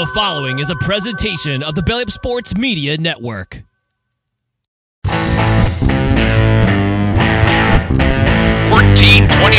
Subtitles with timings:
[0.00, 3.60] The following is a presentation of the Belly Up Sports Media Network.
[5.04, 5.20] 14, 20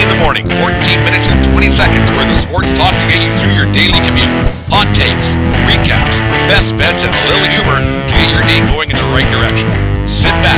[0.02, 0.66] in the morning, 14
[1.06, 4.34] minutes and 20 seconds where the sports talk to get you through your daily commute.
[4.74, 5.38] Hot takes,
[5.70, 6.18] recaps,
[6.50, 9.70] best bets, and a little humor to get your day going in the right direction.
[10.10, 10.58] Sit back,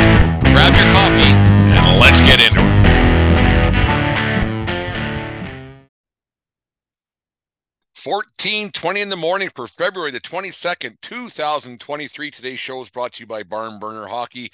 [0.55, 1.35] grab your coffee,
[1.75, 3.12] and let's get into it.
[8.03, 12.31] Fourteen twenty in the morning for February the 22nd, 2023.
[12.31, 14.51] Today's show is brought to you by Barn Burner Hockey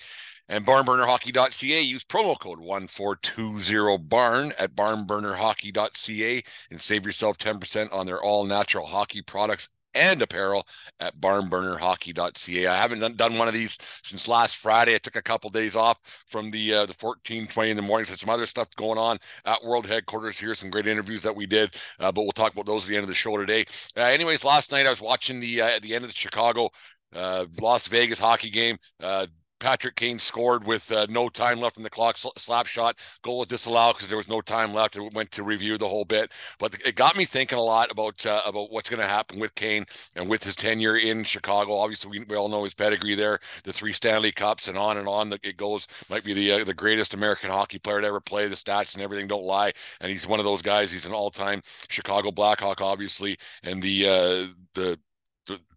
[0.47, 1.81] and barnburnerhockey.ca.
[1.81, 9.23] Use promo code 1420barn at barnburnerhockey.ca and save yourself 10% on their all natural hockey
[9.23, 10.65] products and apparel
[10.99, 12.67] at barnburnerhockey.ca.
[12.67, 14.95] I haven't done, done one of these since last Friday.
[14.95, 18.05] I took a couple days off from the uh, the 1420 in the morning.
[18.05, 20.55] So some other stuff going on at world headquarters here.
[20.55, 23.03] Some great interviews that we did, uh, but we'll talk about those at the end
[23.03, 23.65] of the show today.
[23.97, 26.69] Uh, anyways, last night I was watching the uh, at the end of the Chicago
[27.15, 28.77] uh, Las Vegas hockey game.
[29.01, 29.27] Uh,
[29.59, 32.17] Patrick Kane scored with uh, no time left in the clock.
[32.17, 34.95] Slap shot goal disallowed because there was no time left.
[34.95, 38.25] It went to review the whole bit, but it got me thinking a lot about
[38.25, 39.85] uh, about what's going to happen with Kane
[40.15, 41.75] and with his tenure in Chicago.
[41.75, 45.07] Obviously, we, we, all know his pedigree there, the three Stanley Cups, and on and
[45.07, 45.33] on.
[45.43, 45.87] It goes.
[46.09, 48.47] Might be the uh, the greatest American hockey player to ever play.
[48.47, 50.91] The stats and everything don't lie, and he's one of those guys.
[50.91, 54.99] He's an all time Chicago Blackhawk, obviously, and the uh, the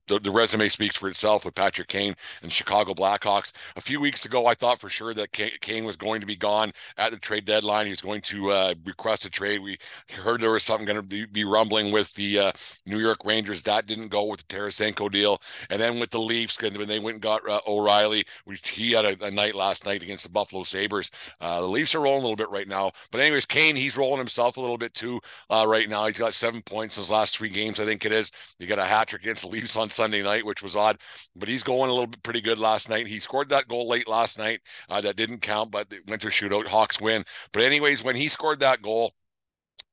[0.08, 3.52] the, the resume speaks for itself with Patrick Kane and Chicago Blackhawks.
[3.76, 6.72] A few weeks ago, I thought for sure that Kane was going to be gone
[6.98, 7.86] at the trade deadline.
[7.86, 9.62] He was going to uh, request a trade.
[9.62, 9.78] We
[10.12, 12.52] heard there was something going to be, be rumbling with the uh,
[12.86, 13.62] New York Rangers.
[13.62, 15.40] That didn't go with the Tarasenko deal.
[15.70, 19.04] And then with the Leafs, when they went and got uh, O'Reilly, which he had
[19.04, 21.10] a, a, night last night against the Buffalo Sabres.
[21.40, 22.90] Uh, the Leafs are rolling a little bit right now.
[23.10, 26.06] But anyways, Kane, he's rolling himself a little bit too uh, right now.
[26.06, 28.32] He's got seven points in his last three games, I think it is.
[28.58, 30.98] He got a hat trick against the Leafs on Sunday night, which was odd,
[31.36, 33.06] but he's going a little bit pretty good last night.
[33.06, 36.66] He scored that goal late last night uh, that didn't count, but went to shootout.
[36.66, 37.24] Hawks win.
[37.52, 39.14] But anyways, when he scored that goal,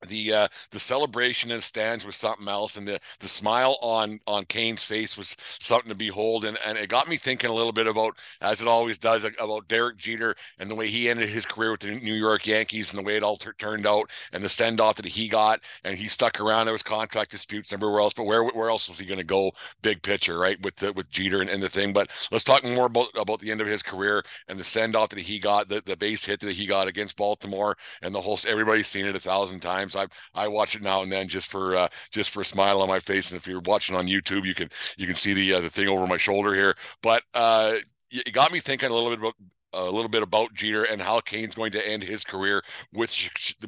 [0.08, 4.20] the uh the celebration in the stands was something else and the the smile on
[4.28, 7.72] on Kane's face was something to behold and and it got me thinking a little
[7.72, 11.46] bit about as it always does about Derek Jeter and the way he ended his
[11.46, 14.44] career with the New York Yankees and the way it all t- turned out and
[14.44, 16.66] the send off that he got and he stuck around.
[16.66, 19.52] There was contract disputes everywhere else but where where else was he going to go
[19.82, 21.94] big picture right with the, with Jeter and, and the thing?
[21.94, 25.10] But let's talk more about about the end of his career and the send off
[25.10, 28.40] that he got the the base hit that he got against Baltimore and the whole
[28.48, 30.20] everybody's seen it a thousand times times.
[30.36, 32.88] I I watch it now and then just for uh, just for a smile on
[32.88, 33.32] my face.
[33.32, 35.88] And if you're watching on YouTube, you can you can see the uh, the thing
[35.88, 36.76] over my shoulder here.
[37.02, 37.76] But uh,
[38.12, 39.36] it got me thinking a little bit about
[39.74, 42.64] a little bit about Jeter and how Kane's going to end his career
[42.94, 43.14] with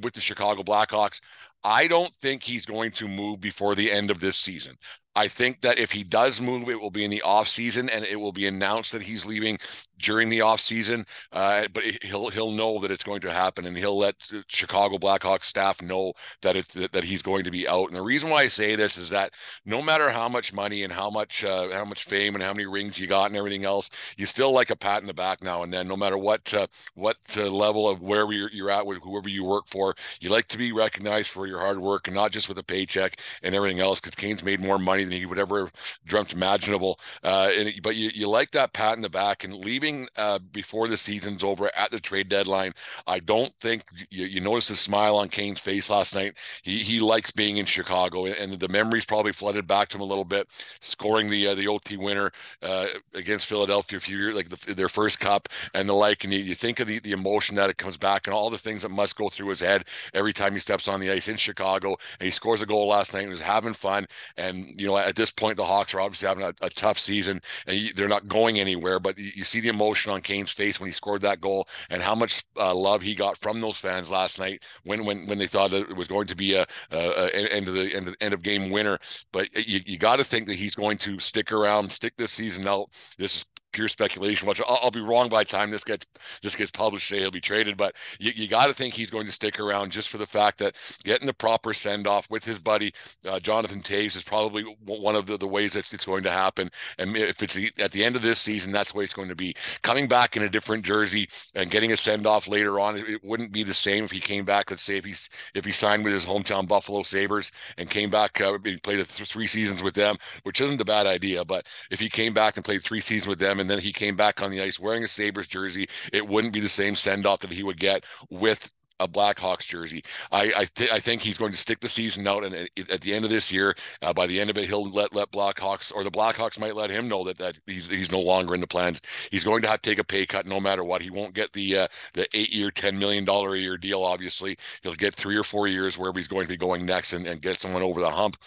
[0.02, 1.22] with the Chicago Blackhawks.
[1.64, 4.78] I don't think he's going to move before the end of this season.
[5.16, 8.06] I think that if he does move, it will be in the off season, and
[8.06, 9.58] it will be announced that he's leaving
[10.00, 11.06] during the off season.
[11.34, 14.16] Uh, but he'll he'll know that it's going to happen, and he'll let
[14.48, 17.90] Chicago Blackhawks staff know that it that he's going to be out.
[17.90, 19.34] And the reason why I say this is that
[19.66, 22.66] no matter how much money and how much uh, how much fame and how many
[22.66, 25.64] rings you got and everything else, you still like a pat in the back now
[25.64, 25.90] and then.
[25.92, 29.44] No matter what uh, what uh, level of wherever you're, you're at with whoever you
[29.44, 32.58] work for, you like to be recognized for your hard work and not just with
[32.58, 34.00] a paycheck and everything else.
[34.00, 35.74] Because Kane's made more money than he would ever have
[36.06, 36.98] dreamt imaginable.
[37.26, 40.88] Uh, and, but you, you like that pat in the back and leaving uh, before
[40.88, 42.72] the season's over at the trade deadline.
[43.06, 46.38] I don't think you, you noticed a smile on Kane's face last night.
[46.64, 50.06] He he likes being in Chicago, and the memories probably flooded back to him a
[50.06, 50.48] little bit.
[50.80, 52.32] Scoring the uh, the OT winner
[52.62, 56.34] uh, against Philadelphia a few years, like the, their first cup and the like, and
[56.34, 58.84] you, you think of the, the emotion that it comes back and all the things
[58.84, 61.98] that must go through his head every time he steps on the ice in Chicago.
[62.20, 64.06] And he scores a goal last night and was having fun.
[64.38, 67.42] And you know, at this point, the Hawks are obviously having a, a tough season
[67.68, 69.00] and they're not going anywhere.
[69.00, 72.02] But you, you, see the emotion on Kane's face when he scored that goal and
[72.02, 75.48] how much uh, love he got from those fans last night when when when they
[75.48, 78.34] thought it was going to be a, a, a end of the end of, end
[78.34, 78.98] of game winner.
[79.32, 82.68] But you, you got to think that he's going to stick around, stick this season
[82.68, 82.90] out.
[83.18, 84.48] This pure speculation.
[84.48, 86.06] Which I'll, I'll, be wrong by the time this gets
[86.42, 87.10] this gets published.
[87.10, 89.92] Today, he'll be traded, but you, you got to think he's going to stick around
[89.92, 92.94] just for the fact that getting the proper send off with his buddy
[93.28, 96.70] uh, Jonathan Toews is probably one of the, the ways that it's going to happen.
[96.98, 99.36] And if it's at the end of this season, that's the way it's going to
[99.36, 99.56] be.
[99.82, 103.24] Coming back in a different jersey and getting a send off later on, it, it
[103.24, 104.70] wouldn't be the same if he came back.
[104.70, 108.42] Let's say if he's if he signed with his hometown Buffalo Sabres and came back,
[108.42, 111.46] uh, he played th- three seasons with them, which isn't a bad idea.
[111.46, 114.16] But if he came back and played three seasons with them and then he came
[114.16, 117.40] back on the ice wearing a Sabres jersey, it wouldn't be the same send off
[117.40, 118.70] that he would get with
[119.02, 120.04] a Blackhawks jersey.
[120.32, 122.54] I I, th- I think he's going to stick the season out, and
[122.90, 125.32] at the end of this year, uh, by the end of it, he'll let let
[125.32, 128.62] Blackhawks or the Blackhawks might let him know that that he's he's no longer in
[128.62, 129.02] the plans.
[129.32, 131.02] He's going to have to take a pay cut no matter what.
[131.02, 134.04] He won't get the uh, the eight year, ten million dollar a year deal.
[134.04, 137.26] Obviously, he'll get three or four years wherever he's going to be going next, and,
[137.28, 138.38] and get someone over the hump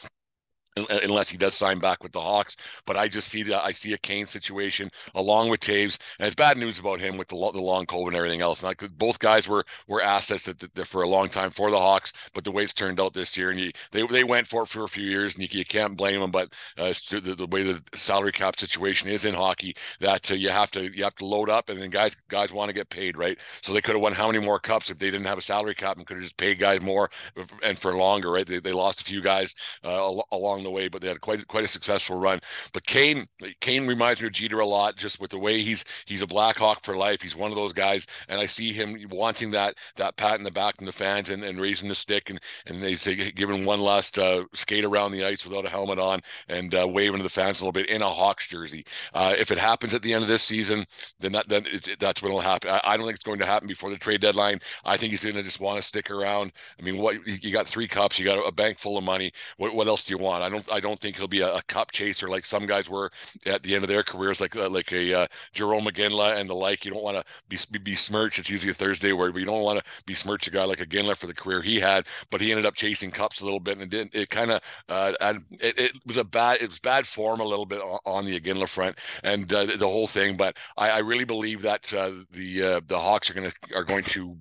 [0.77, 2.83] unless he does sign back with the Hawks.
[2.87, 6.35] But I just see that I see a Kane situation along with Toews, and it's
[6.35, 8.63] bad news about him with the, the long COVID and everything else.
[8.63, 11.79] Like both guys were were assets that, that, that, for a long time for the
[11.79, 14.63] Hawks, but the way it's turned out this year, and you, they they went for
[14.63, 16.31] it for a few years, and you, you can't blame them.
[16.31, 20.51] But uh, the, the, way the salary cap situation is in hockey, that uh, you
[20.51, 23.17] have to you have to load up, and then guys guys want to get paid,
[23.17, 23.39] right?
[23.63, 25.75] So they could have won how many more cups if they didn't have a salary
[25.75, 27.11] cap and could have just paid guys more
[27.63, 28.47] and for longer, right?
[28.47, 29.55] They, they lost a few guys
[29.85, 32.41] uh, along the way, but they had quite quite a successful run.
[32.73, 33.27] But Kane
[33.61, 36.81] Kane reminds me of Jeter a lot, just with the way he's he's a Blackhawk
[36.81, 37.23] for life.
[37.23, 40.51] He's one of those guys, and I see him wanting that that pat in the
[40.51, 43.81] back from the fans and, and raising the stick and and they say giving one
[43.81, 47.29] last uh, skate around the ice without a helmet on and uh, waving to the
[47.29, 48.85] fans a little bit in a Hawks jersey.
[49.13, 50.85] Uh, if it happens at the end of this season,
[51.21, 51.67] then that then
[51.99, 52.71] that's what will happen.
[52.71, 54.61] I, I, don't think it's going to happen before the trade deadline.
[54.85, 56.53] I think he's going to just want to stick around.
[56.79, 59.33] I mean, what you got three cups, you got a bank full of money.
[59.57, 60.43] What what else do you want?
[60.43, 63.11] I don't I don't think he'll be a, a cup chaser like some guys were
[63.47, 66.55] at the end of their careers, like uh, like a uh, Jarome Iginla and the
[66.55, 66.85] like.
[66.85, 68.39] You don't want to be be smirched.
[68.39, 71.17] It's usually a Thursday where you don't want to be smirched a guy like Iginla
[71.17, 73.83] for the career he had, but he ended up chasing cups a little bit and
[73.83, 74.15] it didn't.
[74.15, 75.13] It kind of uh,
[75.51, 78.69] it, it was a bad it was bad form a little bit on the Iginla
[78.69, 80.37] front and uh, the whole thing.
[80.37, 83.85] But I, I really believe that uh, the uh, the Hawks are going to are
[83.85, 84.37] going to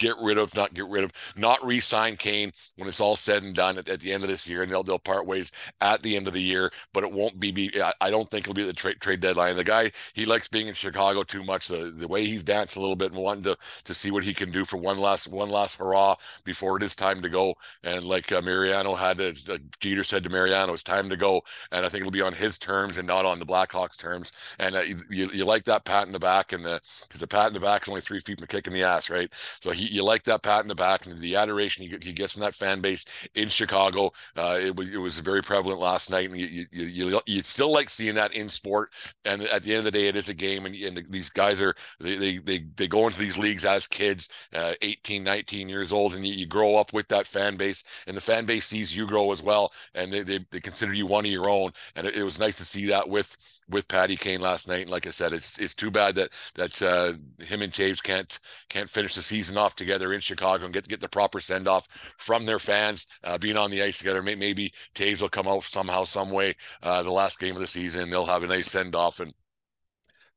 [0.00, 3.54] get rid of, not get rid of, not re-sign Kane when it's all said and
[3.54, 6.16] done at, at the end of this year, and they'll they'll part ways at the
[6.16, 6.70] end of the year.
[6.92, 7.52] But it won't be.
[7.52, 7.70] be
[8.00, 9.56] I don't think it'll be the trade trade deadline.
[9.56, 11.68] The guy he likes being in Chicago too much.
[11.68, 14.34] The the way he's danced a little bit and wanting to to see what he
[14.34, 17.54] can do for one last one last hurrah before it is time to go.
[17.82, 21.42] And like uh, Mariano had, to, uh, Jeter said to Mariano, it's time to go.
[21.72, 24.32] And I think it'll be on his terms and not on the Blackhawks terms.
[24.58, 27.48] And uh, you, you like that pat in the back and the because the pat
[27.48, 29.32] in the back is only three feet from a kick in the ass, right?
[29.60, 32.32] So he you like that pat in the back and the adoration he, he gets
[32.32, 33.04] from that fan base
[33.34, 34.10] in Chicago.
[34.36, 37.72] Uh, it was it was very prevalent last night, and you, you you you still
[37.72, 38.90] like seeing that in sport.
[39.24, 41.60] And at the end of the day, it is a game, and, and these guys
[41.62, 45.92] are they, they they they go into these leagues as kids, uh, 18, 19 years
[45.92, 48.96] old, and you, you grow up with that fan base, and the fan base sees
[48.96, 51.70] you grow as well, and they they, they consider you one of your own.
[51.96, 53.36] And it, it was nice to see that with
[53.70, 54.82] with Patty Kane last night.
[54.82, 58.38] And like I said, it's it's too bad that that uh, him and Toews can't
[58.68, 61.88] can't finish the season off together in Chicago and get get the proper send off
[62.18, 64.22] from their fans, uh, being on the ice together.
[64.22, 66.54] Maybe Toews will come out somehow, some way.
[66.82, 69.32] Uh, the last game of the season, they'll have a nice send off and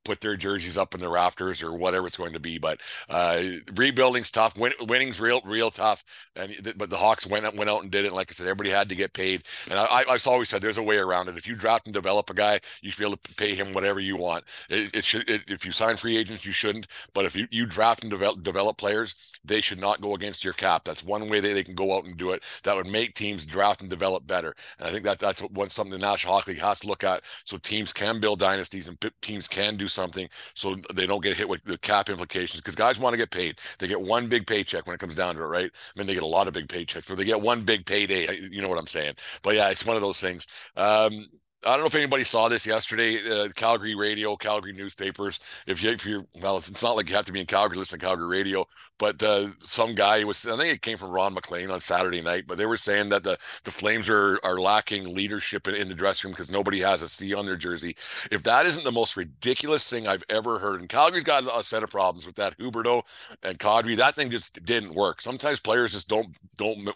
[0.03, 2.57] put their jerseys up in the rafters or whatever it's going to be.
[2.57, 3.41] But uh,
[3.73, 4.57] rebuilding's tough.
[4.57, 6.03] Win, winning's real, real tough.
[6.35, 8.13] And but the Hawks went went out and did it.
[8.13, 9.43] like I said, everybody had to get paid.
[9.69, 11.37] And I, I've always said there's a way around it.
[11.37, 13.99] If you draft and develop a guy, you should be able to pay him whatever
[13.99, 14.45] you want.
[14.69, 15.29] It, it should.
[15.29, 16.87] It, if you sign free agents, you shouldn't.
[17.13, 20.53] But if you, you draft and develop develop players, they should not go against your
[20.53, 20.83] cap.
[20.83, 22.43] That's one way they, they can go out and do it.
[22.63, 24.55] That would make teams draft and develop better.
[24.79, 27.23] And I think that that's what something the National Hockey League has to look at.
[27.45, 31.47] So teams can build dynasties and teams can do something so they don't get hit
[31.47, 33.59] with the cap implications because guys want to get paid.
[33.79, 35.71] They get one big paycheck when it comes down to it, right?
[35.73, 38.27] I mean, they get a lot of big paychecks, but they get one big payday.
[38.51, 39.15] You know what I'm saying?
[39.43, 40.47] But yeah, it's one of those things.
[40.75, 41.27] Um,
[41.65, 43.17] I don't know if anybody saw this yesterday.
[43.17, 45.39] Uh, Calgary radio, Calgary newspapers.
[45.65, 47.77] If you, if you're, well, it's, it's, not like you have to be in Calgary
[47.77, 48.65] listen to Calgary radio,
[48.97, 52.45] but uh, some guy was, I think it came from Ron MacLean on Saturday night,
[52.47, 55.95] but they were saying that the, the Flames are are lacking leadership in, in the
[55.95, 57.95] dressing room because nobody has a C on their jersey.
[58.31, 61.83] If that isn't the most ridiculous thing I've ever heard, and Calgary's got a set
[61.83, 63.03] of problems with that Huberdeau
[63.41, 65.21] and Kadri, that thing just didn't work.
[65.21, 66.89] Sometimes players just don't don't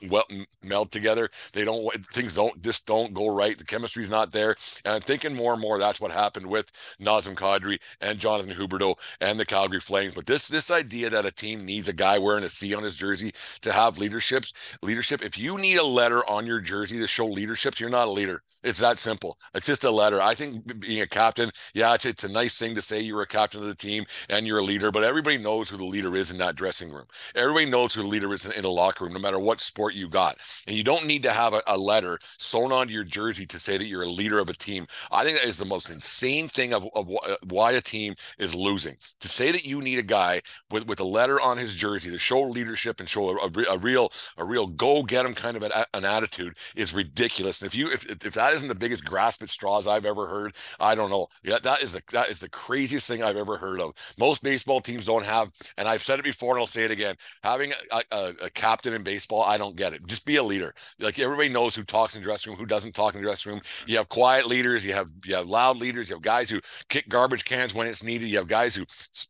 [0.63, 1.29] meld together.
[1.53, 3.57] They don't things don't just don't go right.
[3.57, 4.55] The chemistry's not there.
[4.85, 8.95] And I'm thinking more and more that's what happened with Nazem Kadri and Jonathan Huberdeau
[9.21, 10.13] and the Calgary Flames.
[10.13, 12.97] But this this idea that a team needs a guy wearing a C on his
[12.97, 15.23] jersey to have leaderships, leadership.
[15.23, 18.41] If you need a letter on your jersey to show leadership, you're not a leader.
[18.67, 19.37] It's that simple.
[19.53, 20.21] It's just a letter.
[20.21, 23.27] I think being a captain, yeah, it's it's a nice thing to say you're a
[23.27, 26.31] captain of the team and you're a leader, but everybody knows who the leader is
[26.31, 27.05] in that dressing room.
[27.33, 29.93] Everybody knows who the leader is in, in a locker room, no matter what sport
[29.93, 30.37] you got.
[30.67, 33.77] And you don't need to have a, a letter sewn onto your jersey to say
[33.77, 34.85] that you're a leader of a team.
[35.11, 38.53] I think that is the most insane thing of, of uh, why a team is
[38.53, 38.97] losing.
[39.21, 42.17] To say that you need a guy with, with a letter on his jersey to
[42.19, 45.63] show leadership and show a, a, a real a real go get him kind of
[45.63, 47.61] an, an attitude is ridiculous.
[47.61, 50.55] And if you if if that isn't the biggest grasp at straws I've ever heard.
[50.79, 51.27] I don't know.
[51.43, 53.93] Yeah, that is the that is the craziest thing I've ever heard of.
[54.19, 57.15] Most baseball teams don't have, and I've said it before, and I'll say it again.
[57.43, 60.05] Having a, a, a captain in baseball, I don't get it.
[60.07, 60.73] Just be a leader.
[60.99, 63.53] Like everybody knows who talks in the dressing room, who doesn't talk in the dressing
[63.53, 63.61] room.
[63.85, 66.59] You have quiet leaders, you have you have loud leaders, you have guys who
[66.89, 68.27] kick garbage cans when it's needed.
[68.27, 68.85] You have guys who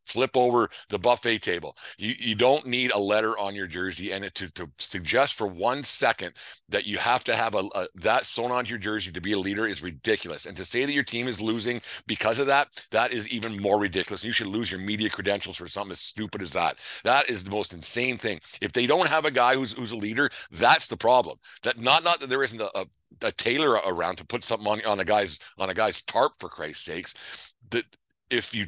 [0.05, 1.75] flip over the buffet table.
[1.97, 5.47] You you don't need a letter on your jersey, and it, to to suggest for
[5.47, 6.33] one second
[6.69, 9.39] that you have to have a, a that sewn onto your jersey to be a
[9.39, 10.45] leader is ridiculous.
[10.45, 13.79] And to say that your team is losing because of that, that is even more
[13.79, 14.23] ridiculous.
[14.23, 16.77] You should lose your media credentials for something as stupid as that.
[17.03, 18.39] That is the most insane thing.
[18.61, 21.37] If they don't have a guy who's who's a leader, that's the problem.
[21.63, 22.85] That not not that there isn't a, a
[23.21, 26.49] a tailor around to put something on on a guy's on a guy's tarp for
[26.49, 27.55] Christ's sakes.
[27.69, 27.85] That
[28.29, 28.67] if you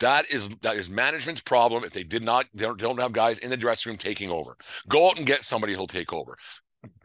[0.00, 1.84] that is that is management's problem.
[1.84, 4.30] If they did not, they don't, they don't have guys in the dressing room taking
[4.30, 4.56] over.
[4.88, 6.36] Go out and get somebody who'll take over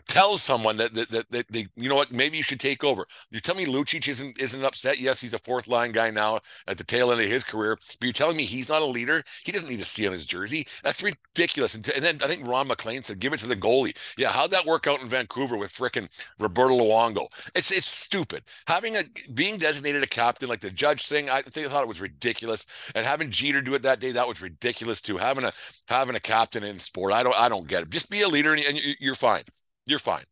[0.07, 3.05] tell someone that that, that, that they you know what maybe you should take over.
[3.31, 4.99] You tell me Lucic isn't isn't upset.
[4.99, 8.03] Yes, he's a fourth line guy now at the tail end of his career, but
[8.03, 9.23] you're telling me he's not a leader.
[9.43, 10.67] He doesn't need to on his jersey.
[10.83, 11.73] That's ridiculous.
[11.73, 14.29] And, t- and then I think Ron MacLean said, "Give it to the goalie." Yeah,
[14.29, 16.09] how'd that work out in Vancouver with fricking
[16.39, 17.27] Roberto Luongo?
[17.55, 18.43] It's it's stupid.
[18.67, 21.87] Having a being designated a captain like the judge thing, I think I thought it
[21.87, 22.65] was ridiculous.
[22.93, 25.17] And having Jeter do it that day, that was ridiculous too.
[25.17, 25.53] Having a
[25.87, 27.89] having a captain in sport, I don't I don't get it.
[27.89, 29.43] Just be a leader and, and you're fine
[29.85, 30.23] you're fine.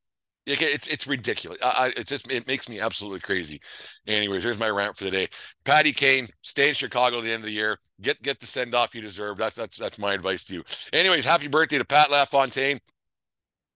[0.46, 1.58] It's it's ridiculous.
[1.64, 3.62] I, it just it makes me absolutely crazy.
[4.08, 5.30] Anyways, here's my rant for the day.
[5.64, 7.78] Patty Kane, stay in Chicago at the end of the year.
[8.02, 9.38] Get get the send off you deserve.
[9.38, 10.64] That's that's that's my advice to you.
[10.92, 12.80] Anyways, happy birthday to Pat LaFontaine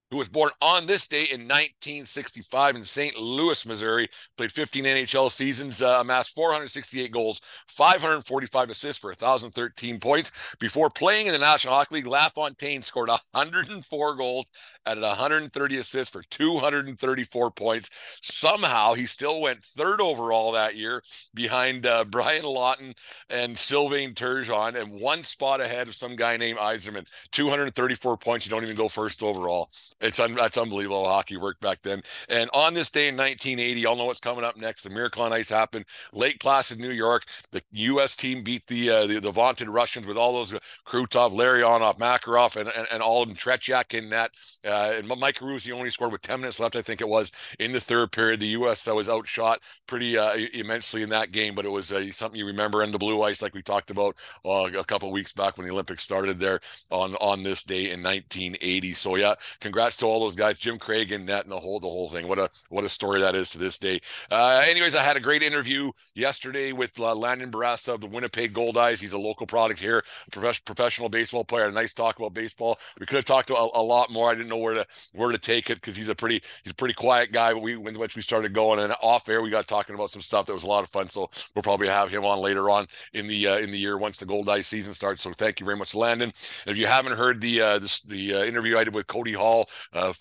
[0.09, 3.17] who was born on this day in 1965 in St.
[3.17, 10.55] Louis, Missouri, played 15 NHL seasons, uh, amassed 468 goals, 545 assists for 1,013 points.
[10.59, 14.49] Before playing in the National Hockey League, LaFontaine scored 104 goals,
[14.85, 17.89] added 130 assists for 234 points.
[18.21, 21.01] Somehow, he still went third overall that year
[21.33, 22.93] behind uh, Brian Lawton
[23.29, 27.05] and Sylvain Turgeon, and one spot ahead of some guy named Yzerman.
[27.31, 28.45] 234 points.
[28.45, 29.69] You don't even go first overall.
[29.99, 32.01] It's un- that's unbelievable hockey worked back then.
[32.29, 34.83] And on this day in 1980, y'all know what's coming up next.
[34.83, 35.85] The Miracle on Ice happened.
[36.13, 37.25] Lake Placid, New York.
[37.51, 38.15] The U.S.
[38.15, 42.55] team beat the uh, the, the vaunted Russians with all those uh, Krutov, Larionov, Makarov,
[42.55, 43.37] and, and, and all of them.
[43.37, 44.31] Tretiak in that.
[44.65, 47.71] Uh, and Mike Eruzione only scored with 10 minutes left, I think it was, in
[47.71, 48.39] the third period.
[48.39, 48.87] The U.S.
[48.87, 52.83] Uh, was outshot pretty uh, immensely in that game, but it was something you remember
[52.83, 55.73] in the blue ice, like we talked about uh, a couple weeks back when the
[55.73, 56.59] Olympics started there
[56.91, 58.91] on on this day in 1980.
[58.93, 61.79] So yeah, congrats congrats to all those guys, Jim Craig and that and the whole
[61.79, 62.27] the whole thing.
[62.27, 63.99] What a what a story that is to this day.
[64.29, 68.53] Uh, anyways, I had a great interview yesterday with uh, Landon Barassa of the Winnipeg
[68.53, 68.99] Goldeyes.
[68.99, 71.71] He's a local product here, prof- professional baseball player.
[71.71, 72.77] Nice talk about baseball.
[72.99, 74.29] We could have talked a, a lot more.
[74.29, 76.75] I didn't know where to where to take it because he's a pretty he's a
[76.75, 77.53] pretty quiet guy.
[77.53, 80.21] But we when once we started going and off air, we got talking about some
[80.21, 81.07] stuff that was a lot of fun.
[81.07, 84.17] So we'll probably have him on later on in the uh, in the year once
[84.17, 85.23] the Goldeyes season starts.
[85.23, 86.29] So thank you very much, Landon.
[86.65, 89.69] If you haven't heard the uh, this, the uh, interview I did with Cody Hall,
[89.93, 90.13] uh,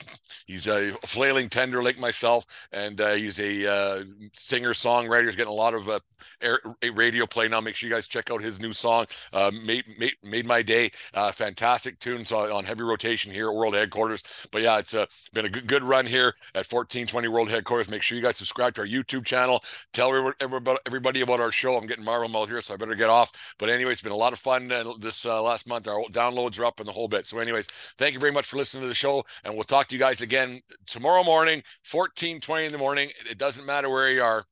[0.47, 5.27] he's a flailing tender like myself, and uh, he's a uh, singer songwriter.
[5.27, 6.01] He's getting a lot of uh,
[6.41, 6.61] air,
[6.95, 7.61] radio play now.
[7.61, 10.91] Make sure you guys check out his new song, uh, made, made, made my day.
[11.35, 14.23] Fantastic tunes on, on, heavy rotation here at World Headquarters.
[14.51, 14.95] But yeah, it's
[15.33, 17.89] been a good, good run here at 1420 World Headquarters.
[17.89, 19.63] Make sure you guys subscribe to our YouTube channel.
[19.93, 21.77] Tell everybody, about our show.
[21.77, 23.55] I'm getting Marvel mouth here, so I better get off.
[23.59, 25.89] But anyway, it's been a lot of fun this last month.
[25.89, 27.27] Our downloads are up and the whole bit.
[27.27, 29.95] So, anyways, thank you very much for listening to the show, and we'll talk to
[29.95, 33.09] you guys again tomorrow morning, 1420 in the morning.
[33.31, 34.45] It doesn't matter where you are,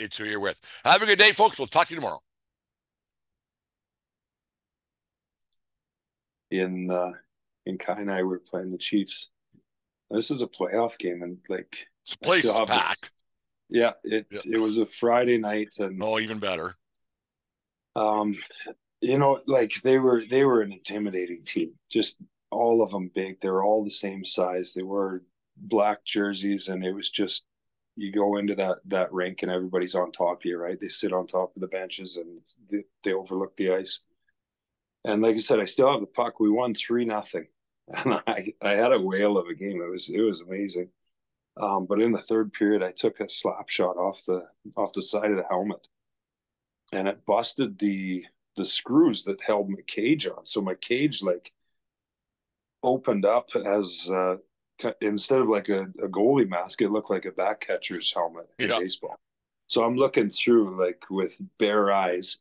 [0.00, 0.60] it's who you're with.
[0.84, 1.58] Have a good day, folks.
[1.58, 2.20] We'll talk to you tomorrow.
[6.50, 7.12] In uh,
[7.64, 9.30] in Kai and I were playing the Chiefs.
[10.10, 13.12] This was a playoff game, and like the place is packed.
[13.68, 14.42] Yeah, it yep.
[14.44, 16.74] it was a Friday night, and oh, even better.
[17.94, 18.36] Um,
[19.00, 21.74] you know, like they were they were an intimidating team.
[21.88, 22.16] Just
[22.50, 23.40] all of them big.
[23.40, 24.72] They're all the same size.
[24.72, 25.22] They wore
[25.56, 27.44] black jerseys, and it was just
[27.96, 30.78] you go into that that rink and everybody's on top of you, right?
[30.80, 32.40] They sit on top of the benches and
[32.70, 34.00] they, they overlook the ice.
[35.04, 36.40] And like I said, I still have the puck.
[36.40, 37.46] We won three nothing,
[37.88, 39.82] and I I had a whale of a game.
[39.82, 40.90] It was it was amazing.
[41.60, 45.02] Um, but in the third period, I took a slap shot off the off the
[45.02, 45.86] side of the helmet,
[46.92, 48.24] and it busted the
[48.56, 50.44] the screws that held my cage on.
[50.46, 51.52] So my cage like
[52.82, 54.36] opened up as uh,
[55.00, 58.70] instead of like a, a goalie mask, it looked like a back catcher's helmet in
[58.70, 58.78] yeah.
[58.78, 59.18] baseball.
[59.66, 62.38] So I'm looking through like with bare eyes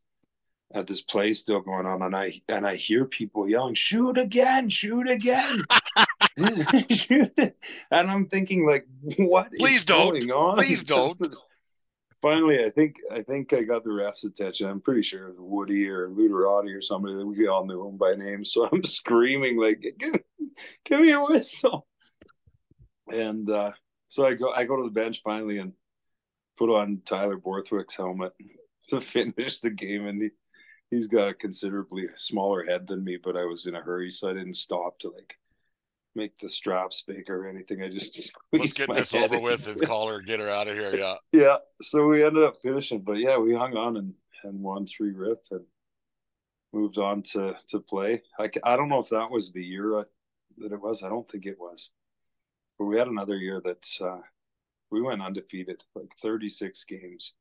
[0.73, 4.69] at this play still going on, and I and I hear people yelling, "Shoot again!
[4.69, 5.59] Shoot again!"
[6.37, 7.53] and
[7.91, 9.51] I'm thinking, like, what?
[9.57, 10.21] Please don't.
[10.55, 11.19] Please don't.
[12.21, 14.67] Finally, I think I think I got the ref's attention.
[14.67, 17.97] I'm pretty sure it was Woody or Luterotti or somebody that we all knew him
[17.97, 18.43] by name.
[18.43, 20.21] So I'm screaming like, "Give,
[20.83, 21.87] give me a whistle!"
[23.07, 23.71] And uh,
[24.09, 25.73] so I go I go to the bench finally and
[26.57, 28.33] put on Tyler Borthwick's helmet
[28.89, 30.29] to finish the game, and he,
[30.91, 34.29] he's got a considerably smaller head than me, but I was in a hurry, so
[34.29, 35.37] I didn't stop to like
[36.15, 37.81] make the straps bigger or anything.
[37.81, 40.95] I just let's get this over with and call her, get her out of here.
[40.95, 41.57] Yeah, yeah.
[41.81, 44.13] So we ended up finishing, but yeah, we hung on and
[44.43, 45.65] and won three rip and
[46.73, 48.21] moved on to to play.
[48.39, 50.03] I I don't know if that was the year I,
[50.59, 51.03] that it was.
[51.03, 51.91] I don't think it was,
[52.77, 54.21] but we had another year that uh,
[54.91, 57.35] we went undefeated, like 36 games.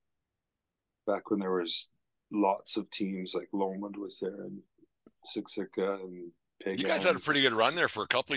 [1.07, 1.89] Back when there was
[2.31, 4.61] lots of teams, like Lomond was there and
[5.27, 6.31] Siksika and
[6.65, 6.79] Pega.
[6.79, 8.37] You guys had a pretty good run there for a couple of